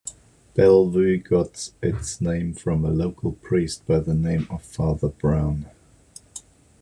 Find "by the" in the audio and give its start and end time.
3.85-4.15